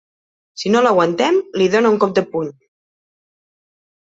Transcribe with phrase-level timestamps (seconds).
[0.61, 2.51] Si no l'aguantem, li dona un cop de puny.